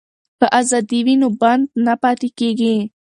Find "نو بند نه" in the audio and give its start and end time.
1.21-1.93